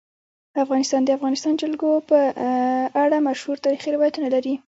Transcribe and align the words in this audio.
افغانستان 0.63 1.01
د 1.03 1.07
د 1.09 1.15
افغانستان 1.17 1.53
جلکو 1.61 1.89
په 2.09 2.19
اړه 3.03 3.17
مشهور 3.27 3.57
تاریخی 3.65 3.89
روایتونه 3.95 4.27
لري. 4.35 4.53